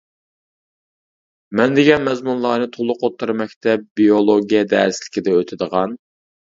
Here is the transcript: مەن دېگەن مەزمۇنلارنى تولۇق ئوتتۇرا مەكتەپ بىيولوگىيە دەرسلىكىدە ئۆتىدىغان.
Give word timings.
مەن 1.59 1.75
دېگەن 1.81 2.07
مەزمۇنلارنى 2.09 2.71
تولۇق 2.79 3.05
ئوتتۇرا 3.09 3.39
مەكتەپ 3.45 3.87
بىيولوگىيە 4.03 4.67
دەرسلىكىدە 4.77 5.41
ئۆتىدىغان. 5.41 6.01